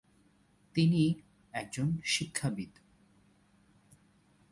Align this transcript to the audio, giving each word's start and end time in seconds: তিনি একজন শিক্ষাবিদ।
তিনি 0.75 1.13
একজন 1.53 1.87
শিক্ষাবিদ। 2.03 2.69